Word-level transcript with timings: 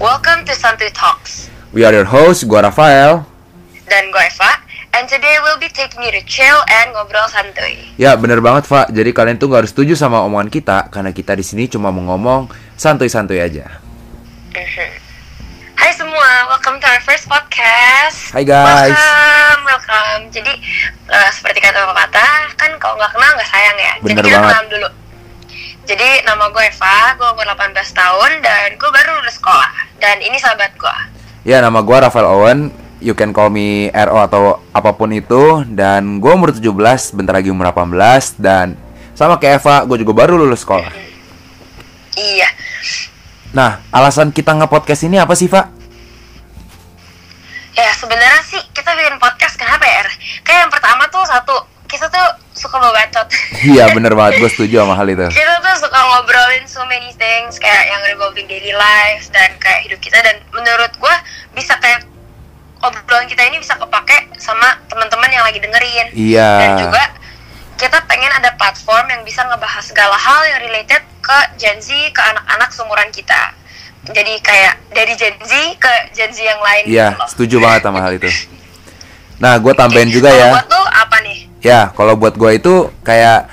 Welcome 0.00 0.48
to 0.48 0.56
Santuy 0.56 0.88
Talks. 0.90 1.52
We 1.70 1.84
are 1.84 1.92
your 1.92 2.08
host, 2.08 2.48
gua 2.48 2.64
Rafael. 2.64 3.28
Dan 3.84 4.08
gue 4.08 4.22
Eva. 4.22 4.52
And 4.90 5.04
today 5.04 5.36
we'll 5.44 5.60
be 5.60 5.68
taking 5.68 6.00
you 6.00 6.08
to 6.10 6.22
chill 6.24 6.56
and 6.66 6.96
ngobrol 6.96 7.28
santuy. 7.28 7.78
Ya, 7.94 8.16
bener 8.16 8.40
banget, 8.40 8.64
Pak. 8.64 8.90
Jadi 8.90 9.12
kalian 9.12 9.36
tuh 9.36 9.52
gak 9.52 9.62
harus 9.62 9.70
setuju 9.70 9.94
sama 9.94 10.24
omongan 10.24 10.48
kita 10.48 10.88
karena 10.88 11.12
kita 11.12 11.36
di 11.36 11.44
sini 11.44 11.68
cuma 11.68 11.92
mau 11.92 12.02
ngomong 12.10 12.48
santuy-santuy 12.74 13.38
aja. 13.38 13.68
Mhm. 14.50 14.90
Hai 15.76 15.92
semua, 15.92 16.28
welcome 16.48 16.80
to 16.80 16.86
our 16.88 17.02
first 17.04 17.28
podcast. 17.28 18.32
Hai, 18.32 18.42
guys. 18.42 18.96
Welcome, 18.96 19.60
welcome. 19.68 20.20
Jadi 20.32 20.52
eh, 21.06 21.30
seperti 21.30 21.60
kata 21.60 21.86
pepatah, 21.86 22.48
kan 22.56 22.72
kalau 22.80 22.96
nggak 22.96 23.12
kenal 23.12 23.30
nggak 23.36 23.48
sayang 23.48 23.76
ya. 23.76 23.92
Bener 24.00 24.16
Jadi 24.16 24.16
kita 24.16 24.28
banget. 24.32 24.48
kenalan 24.48 24.66
dulu. 24.72 24.88
Jadi 25.80 26.08
nama 26.22 26.46
gue 26.46 26.62
Eva, 26.62 27.18
gue 27.18 27.28
umur 27.34 27.46
18 27.50 27.74
tahun 27.90 28.30
dan 28.44 28.68
gue 28.78 28.90
baru 28.92 29.10
lulus 29.18 29.42
sekolah. 29.42 29.70
Dan 30.00 30.16
ini 30.24 30.40
sahabat 30.40 30.72
gue. 30.80 30.96
Ya, 31.44 31.60
nama 31.60 31.84
gua 31.84 32.08
Rafael 32.08 32.24
Owen. 32.24 32.72
You 33.00 33.16
can 33.16 33.32
call 33.32 33.48
me 33.48 33.88
RO 33.92 34.16
atau 34.20 34.60
apa 34.72 34.96
pun 34.96 35.12
itu. 35.12 35.64
Dan 35.68 36.20
gua 36.24 36.36
umur 36.36 36.52
17, 36.56 37.12
bentar 37.12 37.36
lagi 37.36 37.52
umur 37.52 37.68
18. 37.68 38.40
Dan 38.40 38.76
sama 39.12 39.36
kayak 39.36 39.60
Eva, 39.60 39.84
gue 39.84 40.00
juga 40.00 40.12
baru 40.24 40.40
lulus 40.40 40.64
sekolah. 40.64 40.88
Iya. 42.16 42.48
Nah, 43.52 43.84
alasan 43.92 44.32
kita 44.32 44.56
nge-podcast 44.56 45.04
ini 45.04 45.20
apa 45.20 45.36
sih, 45.36 45.48
Pak? 45.48 45.68
Ya 47.76 47.92
sebenarnya 47.96 48.40
sih 48.44 48.60
kita 48.76 48.92
bikin 48.92 49.16
podcast 49.16 49.56
kenapa 49.56 49.84
ya? 49.88 50.04
Kayak 50.44 50.68
yang 50.68 50.72
pertama 50.72 51.08
tuh 51.08 51.24
satu, 51.24 51.56
kita 51.88 52.08
tuh 52.12 52.26
suka 52.52 52.76
bacot. 52.76 53.26
Iya, 53.64 53.88
bener 53.96 54.12
banget. 54.12 54.44
Gue 54.44 54.50
setuju 54.52 54.84
sama 54.84 54.92
hal 54.96 55.08
itu. 55.08 55.24
kita 55.32 55.54
tuh 55.64 55.74
things 57.50 57.58
kayak 57.58 57.90
yang 57.90 58.00
revolving 58.06 58.46
daily 58.46 58.70
life 58.70 59.26
dan 59.28 59.50
kayak 59.58 59.82
hidup 59.82 59.98
kita 59.98 60.22
dan 60.22 60.38
menurut 60.54 60.94
gue 60.94 61.14
bisa 61.52 61.74
kayak 61.82 62.06
obrolan 62.80 63.26
kita 63.26 63.42
ini 63.44 63.58
bisa 63.58 63.74
kepake 63.74 64.30
sama 64.38 64.78
teman-teman 64.86 65.26
yang 65.28 65.42
lagi 65.42 65.58
dengerin 65.58 66.06
Iya. 66.14 66.50
dan 66.56 66.70
juga 66.78 67.02
kita 67.74 67.98
pengen 68.06 68.30
ada 68.30 68.54
platform 68.54 69.10
yang 69.10 69.22
bisa 69.26 69.42
ngebahas 69.42 69.82
segala 69.82 70.14
hal 70.14 70.40
yang 70.46 70.60
related 70.62 71.02
ke 71.20 71.38
Gen 71.58 71.82
Z 71.82 71.90
ke 72.14 72.22
anak-anak 72.22 72.70
seumuran 72.70 73.10
kita 73.10 73.50
jadi 74.06 74.38
kayak 74.40 74.74
dari 74.94 75.12
Gen 75.12 75.36
Z 75.42 75.50
ke 75.76 75.92
Gen 76.14 76.30
Z 76.30 76.38
yang 76.40 76.62
lain 76.62 76.84
Iya, 76.86 77.06
gitu 77.10 77.26
setuju 77.26 77.56
banget 77.60 77.80
sama 77.82 77.98
hal 78.00 78.14
itu. 78.14 78.30
Nah, 79.40 79.56
gue 79.56 79.72
tambahin 79.72 80.08
juga 80.08 80.28
Kalau 80.28 80.38
ya. 80.38 80.52
buat 80.52 80.66
tuh 80.68 80.84
apa 80.86 81.16
nih 81.20 81.38
Ya, 81.60 81.80
kalau 81.92 82.14
buat 82.16 82.32
gue 82.32 82.50
itu 82.54 82.74
kayak 83.02 83.48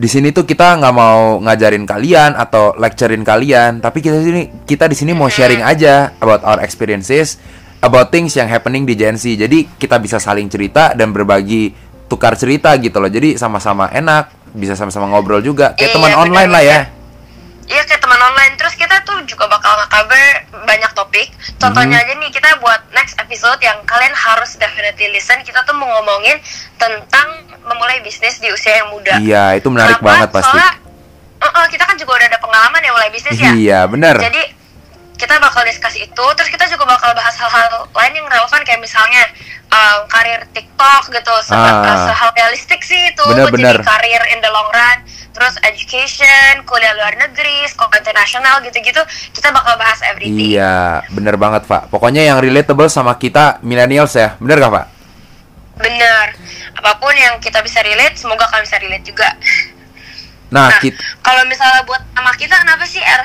di 0.00 0.08
sini 0.08 0.32
tuh 0.32 0.48
kita 0.48 0.80
nggak 0.80 0.94
mau 0.96 1.44
ngajarin 1.44 1.84
kalian 1.84 2.32
atau 2.32 2.72
lecturein 2.80 3.20
kalian, 3.20 3.84
tapi 3.84 4.00
kita 4.00 4.16
di 4.16 4.24
sini 4.24 4.42
kita 4.64 4.88
di 4.88 4.96
sini 4.96 5.12
mau 5.12 5.28
sharing 5.28 5.60
aja 5.60 6.16
about 6.24 6.40
our 6.40 6.64
experiences, 6.64 7.36
about 7.84 8.08
things 8.08 8.32
yang 8.32 8.48
happening 8.48 8.88
di 8.88 8.96
Gen 8.96 9.20
Z. 9.20 9.28
Jadi 9.36 9.68
kita 9.76 10.00
bisa 10.00 10.16
saling 10.16 10.48
cerita 10.48 10.96
dan 10.96 11.12
berbagi 11.12 11.76
tukar 12.08 12.32
cerita 12.32 12.72
gitu 12.80 12.96
loh. 12.96 13.12
Jadi 13.12 13.36
sama-sama 13.36 13.92
enak, 13.92 14.56
bisa 14.56 14.72
sama-sama 14.72 15.04
ngobrol 15.12 15.44
juga 15.44 15.76
kayak 15.76 15.92
Iya, 15.92 15.96
teman 16.00 16.10
bener 16.16 16.22
online 16.24 16.50
lah 16.50 16.64
ya. 16.64 16.80
Iya 17.70 17.86
kayak 17.86 18.02
teman 18.02 18.18
online 18.18 18.58
Terus 18.58 18.74
kita 18.74 18.98
tuh 19.06 19.14
juga 19.30 19.46
bakal 19.46 19.70
nge-cover 19.78 20.26
banyak 20.66 20.90
topik 20.90 21.30
Contohnya 21.54 22.02
Mhm. 22.02 22.02
aja 22.02 22.12
nih 22.18 22.30
kita 22.34 22.58
buat 22.58 22.82
next 22.90 23.14
episode 23.14 23.62
yang 23.62 23.78
kalian 23.86 24.10
harus 24.10 24.58
definitely 24.58 25.06
listen 25.14 25.38
Kita 25.46 25.62
tuh 25.62 25.78
mau 25.78 25.86
ngomongin 25.86 26.42
tentang 26.74 27.29
memulai 27.80 28.04
bisnis 28.04 28.36
di 28.36 28.52
usia 28.52 28.84
yang 28.84 28.92
muda 28.92 29.16
Iya, 29.16 29.56
itu 29.56 29.72
menarik 29.72 29.96
Kenapa? 29.96 30.08
banget 30.12 30.28
pasti. 30.36 30.52
Soalnya 30.52 30.72
uh, 31.40 31.46
uh, 31.48 31.66
kita 31.72 31.84
kan 31.88 31.96
juga 31.96 32.12
udah 32.20 32.28
ada 32.28 32.36
pengalaman 32.36 32.80
ya 32.84 32.92
mulai 32.92 33.08
bisnis 33.08 33.40
ya 33.40 33.52
Iya, 33.56 33.80
bener. 33.88 34.20
Jadi 34.20 34.42
kita 35.16 35.36
bakal 35.36 35.64
discuss 35.64 35.96
itu 35.96 36.24
Terus 36.36 36.48
kita 36.48 36.64
juga 36.68 36.84
bakal 36.88 37.12
bahas 37.12 37.32
hal-hal 37.36 37.88
lain 37.88 38.12
yang 38.14 38.24
relevan 38.24 38.60
Kayak 38.64 38.80
misalnya 38.80 39.24
um, 39.68 40.04
karir 40.08 40.44
TikTok 40.52 41.08
gitu 41.08 41.34
se 41.40 41.52
Ah. 41.52 42.08
Sehal 42.08 42.28
realistik 42.32 42.80
sih 42.80 43.08
itu 43.08 43.24
Bener, 43.28 43.48
buat 43.48 43.56
bener. 43.56 43.76
jadi 43.76 43.84
karir 43.84 44.22
in 44.32 44.40
the 44.40 44.48
long 44.48 44.68
run 44.68 45.00
terus 45.30 45.54
education 45.62 46.66
kuliah 46.66 46.90
luar 46.90 47.14
negeri 47.14 47.62
sekolah 47.64 47.96
internasional 47.96 48.58
gitu-gitu 48.60 48.98
kita 49.30 49.54
bakal 49.54 49.78
bahas 49.78 50.02
everything 50.02 50.58
Iya, 50.58 51.06
bener 51.08 51.38
banget 51.38 51.64
Pak. 51.64 51.86
Pokoknya 51.86 52.26
yang 52.26 52.42
relatable 52.42 52.90
sama 52.90 53.14
kita 53.14 53.62
millennials 53.62 54.10
ya, 54.12 54.34
bener 54.36 54.58
gak 54.58 54.74
Pak? 54.74 54.86
bener 55.78 56.26
apa 56.80 56.96
pun 56.96 57.12
yang 57.12 57.36
kita 57.38 57.60
bisa 57.60 57.84
relate 57.84 58.16
semoga 58.16 58.48
kalian 58.48 58.64
bisa 58.64 58.80
relate 58.80 59.06
juga 59.06 59.28
Nah, 60.50 60.66
nah 60.66 60.82
kita, 60.82 60.98
kalau 61.22 61.46
misalnya 61.46 61.86
buat 61.86 62.02
nama 62.10 62.34
kita 62.34 62.58
kenapa 62.58 62.82
sih 62.82 62.98
R 62.98 63.22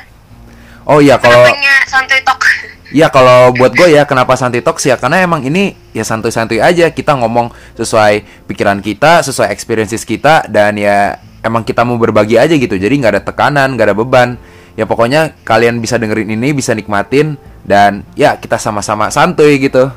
oh 0.86 1.02
iya 1.02 1.18
kalau 1.18 1.42
santuy 1.90 2.22
talk 2.22 2.38
Ya 2.94 3.10
kalau 3.10 3.50
buat 3.52 3.74
gue 3.74 3.98
ya 3.98 4.06
kenapa 4.06 4.38
santuy 4.38 4.62
talks 4.62 4.86
ya 4.86 4.94
karena 4.96 5.26
emang 5.26 5.42
ini 5.42 5.74
ya 5.90 6.06
santuy-santuy 6.06 6.62
aja 6.62 6.94
kita 6.94 7.18
ngomong 7.18 7.50
sesuai 7.74 8.46
pikiran 8.46 8.78
kita, 8.80 9.20
sesuai 9.26 9.50
experiences 9.50 10.06
kita 10.06 10.46
dan 10.46 10.78
ya 10.78 11.18
emang 11.42 11.66
kita 11.66 11.82
mau 11.82 11.98
berbagi 11.98 12.38
aja 12.38 12.54
gitu. 12.54 12.78
Jadi 12.78 12.94
nggak 13.02 13.14
ada 13.18 13.24
tekanan, 13.26 13.74
nggak 13.74 13.90
ada 13.90 13.98
beban. 13.98 14.30
Ya 14.78 14.86
pokoknya 14.86 15.34
kalian 15.44 15.82
bisa 15.82 15.98
dengerin 15.98 16.40
ini, 16.40 16.54
bisa 16.54 16.78
nikmatin 16.78 17.42
dan 17.66 18.06
ya 18.14 18.38
kita 18.38 18.62
sama-sama 18.62 19.10
santuy 19.10 19.58
gitu. 19.58 19.90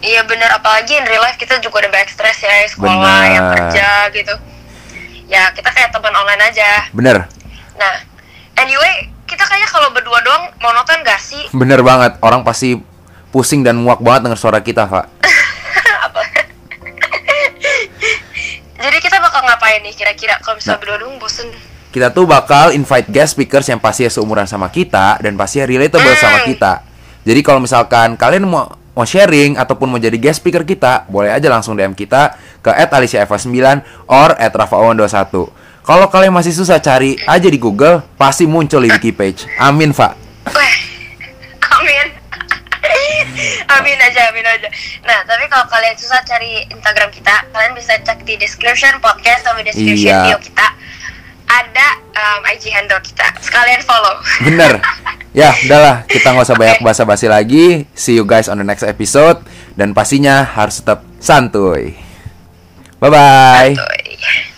Iya 0.00 0.22
bener 0.22 0.50
apalagi 0.50 0.94
in 0.94 1.04
real 1.04 1.20
life 1.20 1.34
kita 1.34 1.58
juga 1.58 1.80
udah 1.80 1.92
banyak 1.92 2.08
stres 2.08 2.38
ya 2.38 2.66
sekolah 2.66 2.94
Bener. 3.20 3.32
yang 3.32 3.46
kerja 3.52 3.88
gitu 4.10 4.34
ya 5.26 5.42
kita 5.50 5.68
kayak 5.68 5.90
teman 5.90 6.12
online 6.12 6.42
aja 6.44 6.70
Bener, 6.90 7.16
nah 7.74 7.94
anyway 8.56 8.92
kita 9.24 9.40
kayaknya 9.42 9.66
kalau 9.66 9.88
berdua 9.90 10.20
doang 10.20 10.52
monoton 10.58 11.00
gak 11.00 11.18
sih 11.18 11.48
bener 11.50 11.80
banget. 11.80 12.20
Orang 12.20 12.44
pasti 12.44 12.76
pusing 13.28 13.60
dan 13.60 13.74
muak 13.74 13.98
banget 13.98 14.28
denger 14.28 14.38
suara 14.38 14.60
kita, 14.60 14.84
Pak. 14.84 15.10
jadi 18.76 18.98
kita 19.00 19.16
bakal 19.18 19.42
ngapain 19.42 19.80
nih 19.80 19.90
kira-kira 19.90 20.36
kalau 20.38 20.54
misalnya 20.54 20.76
Nah. 20.76 20.80
berdua 20.80 20.98
doang 21.00 21.16
bosen 21.16 21.48
Kita 21.88 22.10
tuh 22.10 22.26
bakal 22.26 22.70
invite 22.70 23.06
guest 23.06 23.32
speakers 23.32 23.64
yang 23.64 23.78
pasti 23.78 24.02
seumuran 24.04 24.44
sama 24.44 24.66
kita 24.66 25.18
dan 25.18 25.34
pasti 25.34 25.62
relatable 25.62 26.02
Hmm. 26.04 26.18
sama 26.20 26.38
kita. 26.42 26.82
Jadi 27.22 27.40
kalau 27.40 27.58
misalkan 27.58 28.14
kalian 28.14 28.44
mau 28.44 28.66
mau 28.94 29.06
sharing 29.06 29.58
ataupun 29.58 29.90
mau 29.90 30.00
jadi 30.00 30.14
guest 30.16 30.40
speaker 30.40 30.62
kita, 30.62 31.06
boleh 31.10 31.34
aja 31.34 31.50
langsung 31.50 31.74
DM 31.74 31.92
kita 31.92 32.38
ke 32.62 32.70
@aliciaeva9 32.70 33.82
or 34.08 34.32
@rafaon21. 34.38 35.50
Kalau 35.84 36.06
kalian 36.08 36.32
masih 36.32 36.56
susah 36.56 36.80
cari 36.80 37.20
aja 37.28 37.44
di 37.50 37.60
Google, 37.60 38.00
pasti 38.16 38.48
muncul 38.48 38.80
di 38.80 38.88
wiki 38.88 39.12
page. 39.12 39.44
Amin, 39.60 39.92
Pak. 39.92 40.16
Amin 41.74 42.24
amin 43.68 43.98
aja 43.98 44.30
amin 44.30 44.46
aja 44.46 44.68
nah 45.04 45.18
tapi 45.26 45.44
kalau 45.50 45.66
kalian 45.68 45.96
susah 45.98 46.22
cari 46.24 46.64
Instagram 46.70 47.10
kita 47.10 47.34
kalian 47.50 47.72
bisa 47.74 47.98
cek 48.00 48.22
di 48.22 48.38
description 48.38 48.96
podcast 49.02 49.44
sama 49.44 49.60
description 49.66 50.14
Iya. 50.14 50.24
bio 50.30 50.38
kita 50.40 50.66
ada 51.44 51.86
um, 52.16 52.40
IG 52.48 52.72
handle 52.72 53.00
kita 53.04 53.26
sekalian 53.42 53.82
follow 53.84 54.16
Bener. 54.42 54.80
Ya, 55.34 55.50
udahlah, 55.66 56.06
kita 56.06 56.30
nggak 56.30 56.46
usah 56.46 56.54
banyak 56.54 56.78
basa-basi 56.86 57.26
lagi. 57.26 57.90
See 57.90 58.14
you 58.14 58.22
guys 58.22 58.46
on 58.46 58.62
the 58.62 58.66
next 58.66 58.86
episode 58.86 59.42
dan 59.74 59.90
pastinya 59.90 60.46
harus 60.46 60.78
tetap 60.78 61.02
santuy. 61.18 61.98
Bye 63.02 63.10
bye. 63.10 63.74
Santuy. 63.74 64.53